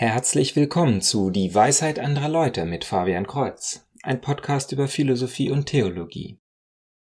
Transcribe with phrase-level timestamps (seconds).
[0.00, 5.66] Herzlich willkommen zu Die Weisheit anderer Leute mit Fabian Kreuz, ein Podcast über Philosophie und
[5.66, 6.38] Theologie.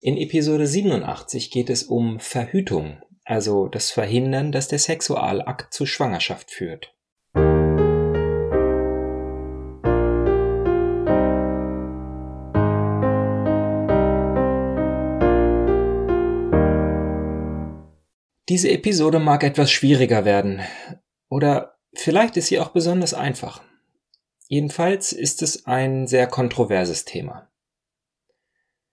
[0.02, 6.52] In Episode 87 geht es um Verhütung, also das Verhindern, dass der Sexualakt zu Schwangerschaft
[6.52, 6.96] führt.
[18.48, 20.62] Diese Episode mag etwas schwieriger werden.
[21.30, 23.64] Oder vielleicht ist sie auch besonders einfach.
[24.48, 27.50] Jedenfalls ist es ein sehr kontroverses Thema.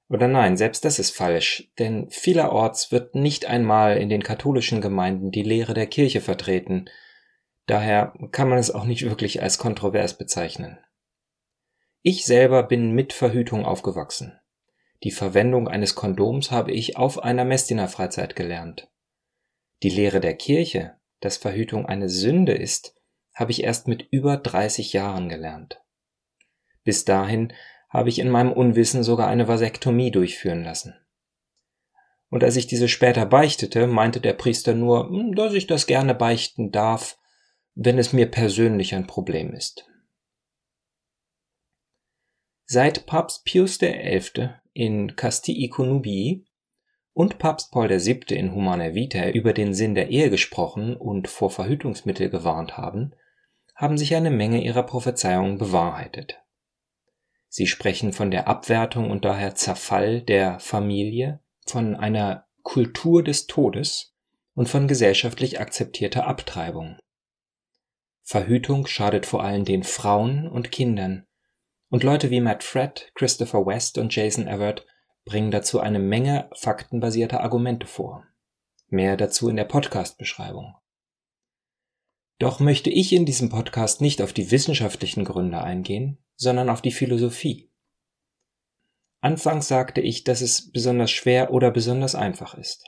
[0.08, 5.30] Oder nein, selbst das ist falsch, denn vielerorts wird nicht einmal in den katholischen Gemeinden
[5.30, 6.86] die Lehre der Kirche vertreten,
[7.66, 10.78] daher kann man es auch nicht wirklich als kontrovers bezeichnen.
[12.02, 14.38] Ich selber bin mit Verhütung aufgewachsen.
[15.02, 18.91] Die Verwendung eines Kondoms habe ich auf einer Messdiener-Freizeit gelernt.
[19.82, 22.94] Die Lehre der Kirche, dass Verhütung eine Sünde ist,
[23.34, 25.80] habe ich erst mit über 30 Jahren gelernt.
[26.84, 27.52] Bis dahin
[27.88, 30.94] habe ich in meinem Unwissen sogar eine Vasektomie durchführen lassen.
[32.28, 36.14] Und als ich diese später beichtete, meinte der Priester nur, hm, dass ich das gerne
[36.14, 37.19] beichten darf,
[37.75, 39.86] wenn es mir persönlich ein Problem ist.
[42.64, 44.50] Seit Papst Pius XI.
[44.72, 46.47] in Casti Iconubii
[47.14, 48.24] und Papst Paul VII.
[48.30, 53.12] in Humanae Vitae über den Sinn der Ehe gesprochen und vor Verhütungsmittel gewarnt haben,
[53.74, 56.41] haben sich eine Menge ihrer Prophezeiungen bewahrheitet.
[57.48, 64.14] Sie sprechen von der Abwertung und daher Zerfall der Familie, von einer Kultur des Todes
[64.54, 66.98] und von gesellschaftlich akzeptierter Abtreibung.
[68.22, 71.26] Verhütung schadet vor allem den Frauen und Kindern,
[71.91, 74.86] und Leute wie Matt Fred, Christopher West und Jason Everett
[75.25, 78.27] bringen dazu eine Menge faktenbasierter Argumente vor.
[78.89, 80.75] Mehr dazu in der Podcast-Beschreibung.
[82.39, 86.91] Doch möchte ich in diesem Podcast nicht auf die wissenschaftlichen Gründe eingehen, sondern auf die
[86.91, 87.70] Philosophie.
[89.20, 92.84] Anfangs sagte ich, dass es besonders schwer oder besonders einfach ist.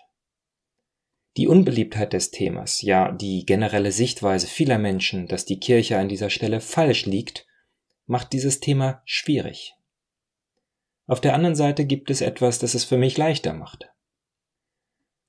[1.37, 6.31] Die Unbeliebtheit des Themas, ja die generelle Sichtweise vieler Menschen, dass die Kirche an dieser
[6.31, 7.47] Stelle falsch liegt,
[8.06, 9.74] macht dieses Thema schwierig.
[11.06, 13.91] Auf der anderen Seite gibt es etwas, das es für mich leichter macht.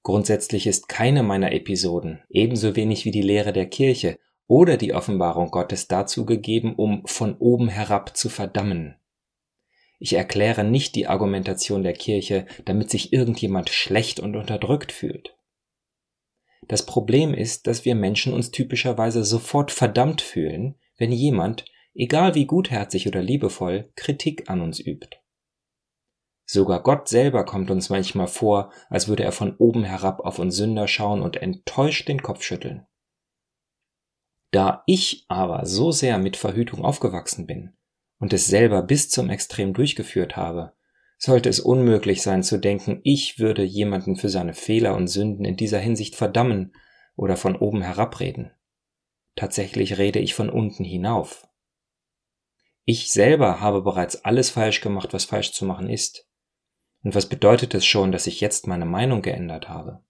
[0.03, 5.49] Grundsätzlich ist keine meiner Episoden, ebenso wenig wie die Lehre der Kirche oder die Offenbarung
[5.49, 8.95] Gottes dazu gegeben, um von oben herab zu verdammen.
[9.99, 15.35] Ich erkläre nicht die Argumentation der Kirche, damit sich irgendjemand schlecht und unterdrückt fühlt.
[16.67, 22.45] Das Problem ist, dass wir Menschen uns typischerweise sofort verdammt fühlen, wenn jemand, egal wie
[22.45, 25.17] gutherzig oder liebevoll, Kritik an uns übt.
[26.45, 30.55] Sogar Gott selber kommt uns manchmal vor, als würde er von oben herab auf uns
[30.55, 32.85] Sünder schauen und enttäuscht den Kopf schütteln.
[34.51, 37.73] Da ich aber so sehr mit Verhütung aufgewachsen bin
[38.19, 40.73] und es selber bis zum Extrem durchgeführt habe,
[41.17, 45.57] sollte es unmöglich sein zu denken, ich würde jemanden für seine Fehler und Sünden in
[45.57, 46.73] dieser Hinsicht verdammen
[47.15, 48.51] oder von oben herabreden.
[49.35, 51.47] Tatsächlich rede ich von unten hinauf.
[52.85, 56.29] Ich selber habe bereits alles falsch gemacht, was falsch zu machen ist.
[57.05, 60.03] Und was bedeutet es schon, dass ich jetzt meine Meinung geändert habe?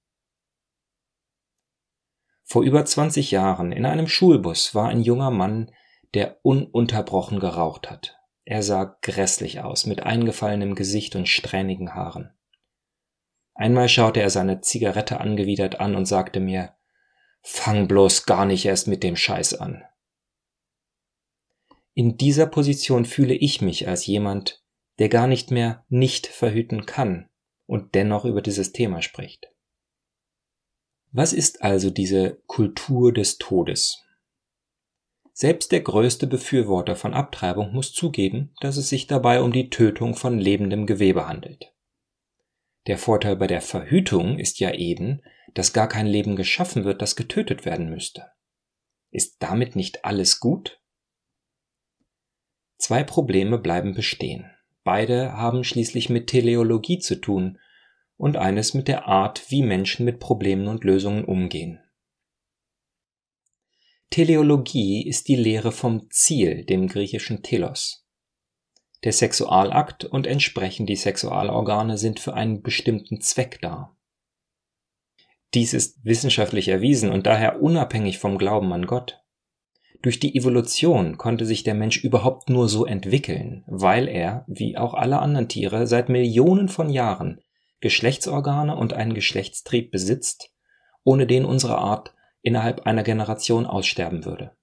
[2.46, 5.72] Vor über 20 Jahren in einem Schulbus war ein junger Mann,
[6.14, 8.18] der ununterbrochen geraucht hat.
[8.46, 12.32] Er sah grässlich aus, mit eingefallenem Gesicht und strähnigen Haaren.
[13.56, 16.78] Einmal schaute er seine Zigarette angewidert an und sagte mir,
[17.42, 19.84] Fang bloß gar nicht erst mit dem Scheiß an.
[21.94, 24.65] In dieser Position fühle ich mich als jemand,
[25.00, 27.30] der gar nicht mehr nicht verhüten kann
[27.66, 29.48] und dennoch über dieses Thema spricht.
[31.12, 34.04] Was ist also diese Kultur des Todes?
[35.32, 40.16] Selbst der größte Befürworter von Abtreibung muss zugeben, dass es sich dabei um die Tötung
[40.16, 41.74] von lebendem Gewebe handelt.
[42.88, 45.22] Der Vorteil bei der Verhütung ist ja eben,
[45.54, 48.32] dass gar kein Leben geschaffen wird, das getötet werden müsste.
[49.12, 50.80] Ist damit nicht alles gut?
[52.78, 54.55] Zwei Probleme bleiben bestehen.
[54.86, 57.58] Beide haben schließlich mit Teleologie zu tun
[58.18, 61.82] und eines mit der Art, wie Menschen mit Problemen und Lösungen umgehen.
[64.12, 68.08] Teleologie ist die Lehre vom Ziel, dem griechischen Telos.
[69.04, 73.98] Der Sexualakt und entsprechend die Sexualorgane sind für einen bestimmten Zweck da.
[75.56, 79.25] Dies ist wissenschaftlich erwiesen und daher unabhängig vom Glauben an Gott.
[80.02, 84.94] Durch die Evolution konnte sich der Mensch überhaupt nur so entwickeln, weil er, wie auch
[84.94, 87.42] alle anderen Tiere, seit Millionen von Jahren
[87.82, 90.52] Geschlechtsorgane und einen Geschlechtstrieb besitzt,
[91.04, 94.56] ohne den unsere Art innerhalb einer Generation aussterben würde.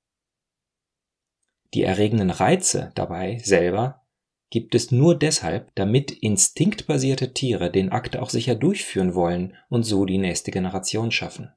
[1.75, 4.03] Die erregenden Reize dabei selber
[4.51, 10.05] gibt es nur deshalb, damit instinktbasierte Tiere den Akt auch sicher durchführen wollen und so
[10.05, 11.51] die nächste Generation schaffen.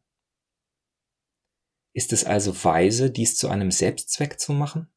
[1.95, 4.89] Ist es also weise, dies zu einem Selbstzweck zu machen?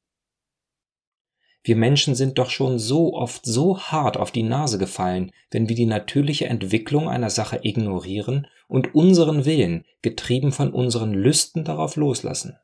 [1.63, 5.77] Wir Menschen sind doch schon so oft so hart auf die Nase gefallen, wenn wir
[5.77, 12.59] die natürliche Entwicklung einer Sache ignorieren und unseren Willen, getrieben von unseren Lüsten, darauf loslassen.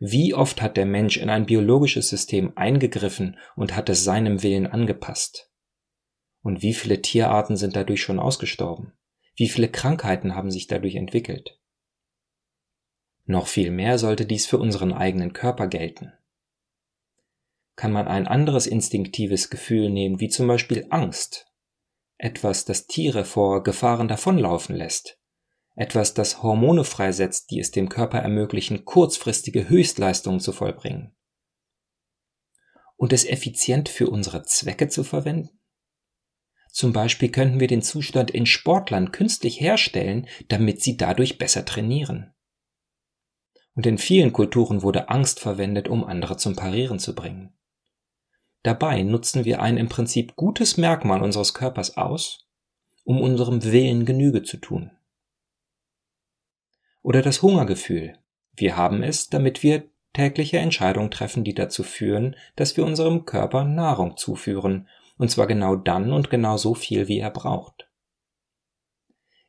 [0.00, 4.66] Wie oft hat der Mensch in ein biologisches System eingegriffen und hat es seinem Willen
[4.66, 5.52] angepasst?
[6.40, 8.94] Und wie viele Tierarten sind dadurch schon ausgestorben?
[9.36, 11.60] Wie viele Krankheiten haben sich dadurch entwickelt?
[13.26, 16.12] Noch viel mehr sollte dies für unseren eigenen Körper gelten.
[17.74, 21.50] Kann man ein anderes instinktives Gefühl nehmen, wie zum Beispiel Angst,
[22.18, 25.18] etwas, das Tiere vor Gefahren davonlaufen lässt,
[25.74, 31.16] etwas, das Hormone freisetzt, die es dem Körper ermöglichen, kurzfristige Höchstleistungen zu vollbringen.
[32.96, 35.58] Und es effizient für unsere Zwecke zu verwenden?
[36.70, 42.33] Zum Beispiel könnten wir den Zustand in Sportlern künstlich herstellen, damit sie dadurch besser trainieren.
[43.74, 47.52] Und in vielen Kulturen wurde Angst verwendet, um andere zum Parieren zu bringen.
[48.62, 52.48] Dabei nutzen wir ein im Prinzip gutes Merkmal unseres Körpers aus,
[53.04, 54.90] um unserem Willen Genüge zu tun.
[57.02, 58.18] Oder das Hungergefühl.
[58.56, 63.64] Wir haben es, damit wir tägliche Entscheidungen treffen, die dazu führen, dass wir unserem Körper
[63.64, 64.88] Nahrung zuführen,
[65.18, 67.88] und zwar genau dann und genau so viel, wie er braucht.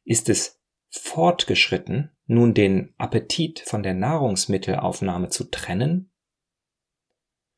[0.04, 0.55] Ist es
[0.98, 6.12] fortgeschritten, nun den Appetit von der Nahrungsmittelaufnahme zu trennen?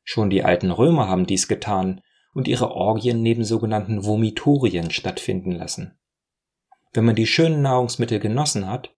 [0.04, 2.00] Schon die alten Römer haben dies getan
[2.34, 5.98] und ihre Orgien neben sogenannten Vomitorien stattfinden lassen.
[6.92, 8.94] Wenn man die schönen Nahrungsmittel genossen hat,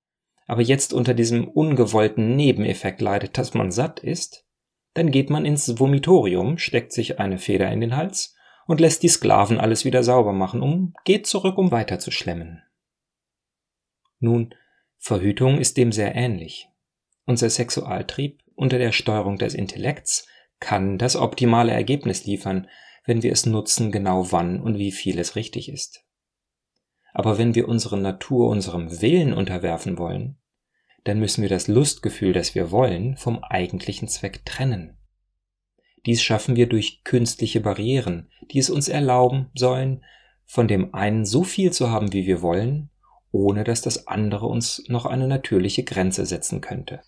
[0.47, 4.47] aber jetzt unter diesem ungewollten Nebeneffekt leidet, dass man satt ist,
[4.95, 8.35] dann geht man ins Vomitorium, steckt sich eine Feder in den Hals
[8.67, 12.63] und lässt die Sklaven alles wieder sauber machen, um geht zurück, um weiterzuschlemmen.
[14.21, 14.55] Nun,
[14.99, 16.69] Verhütung ist dem sehr ähnlich.
[17.25, 20.29] Unser Sexualtrieb unter der Steuerung des Intellekts
[20.61, 22.69] kann das optimale Ergebnis liefern,
[23.07, 26.05] wenn wir es nutzen, genau wann und wie viel es richtig ist.
[27.13, 30.39] Aber wenn wir unsere Natur unserem Willen unterwerfen wollen,
[31.05, 34.99] dann müssen wir das Lustgefühl, das wir wollen, vom eigentlichen Zweck trennen.
[36.07, 40.05] Dies schaffen wir durch künstliche Barrieren, die es uns erlauben sollen,
[40.45, 42.91] von dem einen so viel zu haben, wie wir wollen,
[43.33, 47.01] ohne dass das andere uns noch eine natürliche Grenze setzen könnte.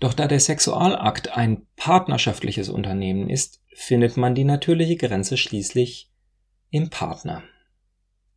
[0.00, 6.10] Doch da der Sexualakt ein partnerschaftliches Unternehmen ist, findet man die natürliche Grenze schließlich
[6.70, 7.42] im Partner.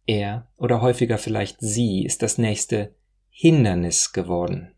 [0.05, 2.94] Er oder häufiger vielleicht sie ist das nächste
[3.29, 4.75] Hindernis geworden.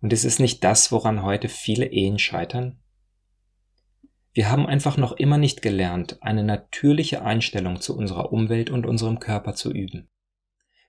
[0.00, 2.78] Und ist es nicht das, woran heute viele Ehen scheitern?
[4.32, 9.20] Wir haben einfach noch immer nicht gelernt, eine natürliche Einstellung zu unserer Umwelt und unserem
[9.20, 10.08] Körper zu üben.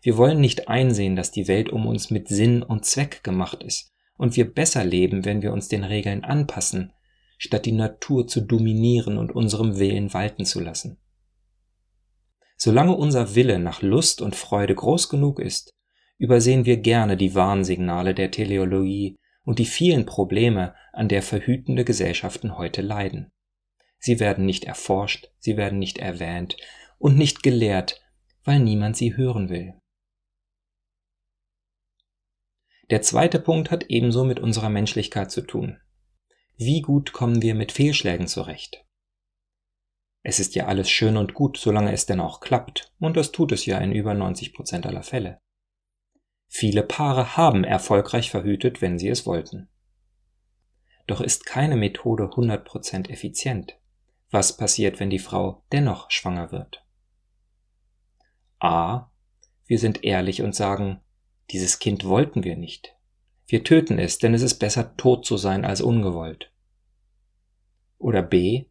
[0.06, 3.92] Wir wollen nicht einsehen, dass die Welt um uns mit Sinn und Zweck gemacht ist
[4.18, 6.94] und wir besser leben, wenn wir uns den Regeln anpassen,
[7.40, 11.00] statt die Natur zu dominieren und unserem Willen walten zu lassen.
[12.56, 15.74] Solange unser Wille nach Lust und Freude groß genug ist,
[16.20, 22.60] übersehen wir gerne die Warnsignale der Teleologie und die vielen Probleme, an der verhütende Gesellschaften
[22.60, 23.32] heute leiden.
[23.98, 26.58] Sie werden nicht erforscht, sie werden nicht erwähnt
[27.00, 28.04] und nicht gelehrt,
[28.44, 29.74] weil niemand sie hören will.
[32.92, 35.80] Der zweite Punkt hat ebenso mit unserer Menschlichkeit zu tun.
[36.58, 38.86] Wie gut kommen wir mit Fehlschlägen zurecht?
[40.22, 43.52] Es ist ja alles schön und gut, solange es denn auch klappt, und das tut
[43.52, 45.40] es ja in über 90 Prozent aller Fälle.
[46.48, 49.68] Viele Paare haben erfolgreich verhütet, wenn sie es wollten.
[51.08, 53.78] Doch ist keine Methode 100% effizient.
[54.32, 56.84] Was passiert, wenn die Frau dennoch schwanger wird?
[58.60, 59.12] A.
[59.66, 61.02] Wir sind ehrlich und sagen,
[61.52, 62.96] dieses Kind wollten wir nicht.
[63.48, 66.52] Wir töten es, denn es ist besser tot zu sein als ungewollt.
[67.98, 68.66] Oder B.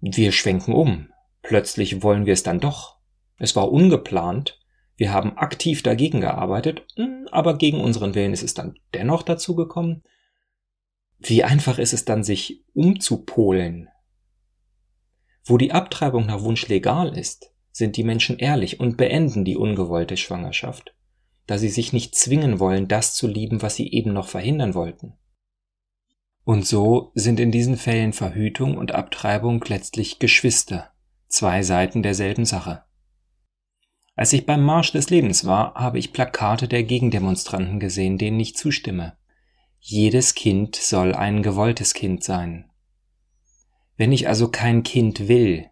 [0.00, 1.10] Wir schwenken um.
[1.42, 2.98] Plötzlich wollen wir es dann doch.
[3.38, 4.60] Es war ungeplant.
[4.96, 9.54] Wir haben aktiv dagegen gearbeitet, hm, aber gegen unseren Willen ist es dann dennoch dazu
[9.54, 10.02] gekommen.
[11.18, 13.88] Wie einfach ist es dann, sich umzupolen?
[15.44, 20.16] Wo die Abtreibung nach Wunsch legal ist, sind die Menschen ehrlich und beenden die ungewollte
[20.16, 20.94] Schwangerschaft
[21.46, 25.14] da sie sich nicht zwingen wollen, das zu lieben, was sie eben noch verhindern wollten.
[26.44, 30.92] Und so sind in diesen Fällen Verhütung und Abtreibung letztlich Geschwister,
[31.28, 32.84] zwei Seiten derselben Sache.
[34.14, 38.56] Als ich beim Marsch des Lebens war, habe ich Plakate der Gegendemonstranten gesehen, denen ich
[38.56, 39.16] zustimme.
[39.78, 42.70] jedes Kind soll ein gewolltes Kind sein.
[43.96, 45.70] Wenn ich also kein Kind will,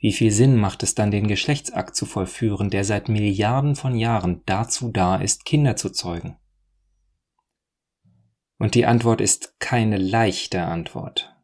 [0.00, 4.42] wie viel Sinn macht es dann, den Geschlechtsakt zu vollführen, der seit Milliarden von Jahren
[4.46, 6.36] dazu da ist, Kinder zu zeugen?
[8.58, 11.36] Und die Antwort ist keine leichte Antwort.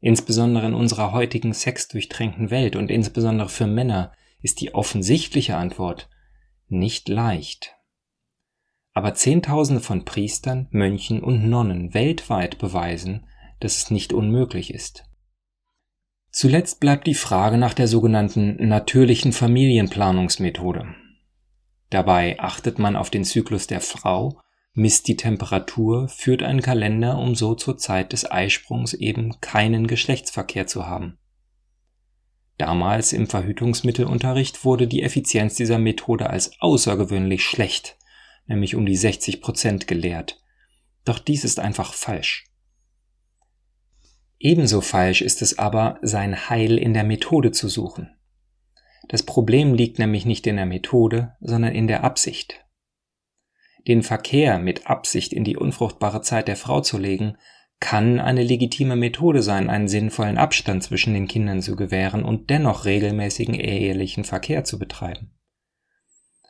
[0.00, 6.08] Insbesondere in unserer heutigen sexdurchtränkten Welt und insbesondere für Männer ist die offensichtliche Antwort
[6.68, 7.74] nicht leicht.
[8.92, 13.26] Aber Zehntausende von Priestern, Mönchen und Nonnen weltweit beweisen,
[13.58, 15.09] dass es nicht unmöglich ist.
[16.30, 20.94] Zuletzt bleibt die Frage nach der sogenannten natürlichen Familienplanungsmethode.
[21.90, 24.40] Dabei achtet man auf den Zyklus der Frau,
[24.72, 30.68] misst die Temperatur, führt einen Kalender, um so zur Zeit des Eisprungs eben keinen Geschlechtsverkehr
[30.68, 31.18] zu haben.
[32.58, 37.96] Damals im Verhütungsmittelunterricht wurde die Effizienz dieser Methode als außergewöhnlich schlecht,
[38.46, 40.40] nämlich um die 60 Prozent gelehrt.
[41.04, 42.49] Doch dies ist einfach falsch.
[44.42, 48.16] Ebenso falsch ist es aber, sein Heil in der Methode zu suchen.
[49.06, 52.64] Das Problem liegt nämlich nicht in der Methode, sondern in der Absicht.
[53.86, 57.36] Den Verkehr mit Absicht in die unfruchtbare Zeit der Frau zu legen,
[57.80, 62.86] kann eine legitime Methode sein, einen sinnvollen Abstand zwischen den Kindern zu gewähren und dennoch
[62.86, 65.34] regelmäßigen ehelichen Verkehr zu betreiben.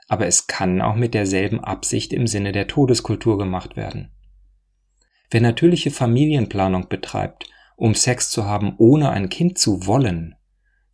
[0.06, 4.12] Aber es kann auch mit derselben Absicht im Sinne der Todeskultur gemacht werden.
[5.30, 7.48] Wer natürliche Familienplanung betreibt
[7.80, 10.34] um Sex zu haben, ohne ein Kind zu wollen,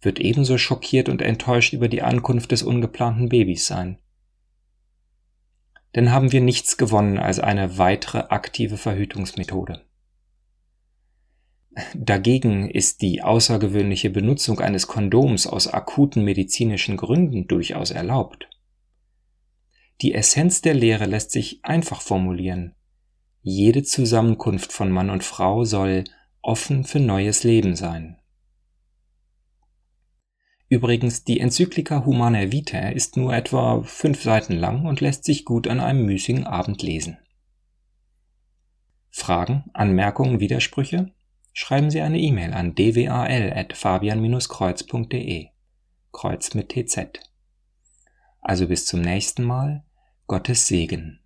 [0.00, 3.99] wird ebenso schockiert und enttäuscht über die Ankunft des ungeplanten Babys sein.
[5.97, 9.85] Denn haben wir nichts gewonnen als eine weitere aktive Verhütungsmethode.
[11.95, 18.49] Dagegen ist die außergewöhnliche Benutzung eines Kondoms aus akuten medizinischen Gründen durchaus erlaubt.
[20.02, 22.76] Die Essenz der Lehre lässt sich einfach formulieren.
[23.43, 26.05] Jede Zusammenkunft von Mann und Frau soll
[26.47, 28.19] offen für neues Leben sein.
[30.69, 35.67] Übrigens, die Enzyklika Humanae Vitae ist nur etwa fünf Seiten lang und lässt sich gut
[35.69, 37.19] an einem müßigen Abend lesen.
[39.11, 41.12] Fragen, Anmerkungen, Widersprüche?
[41.53, 45.47] Schreiben Sie eine E-Mail an dwal.fabian-kreuz.de.
[46.12, 47.21] Kreuz mit TZ.
[48.41, 49.85] Also bis zum nächsten Mal.
[50.26, 51.21] Gottes Segen.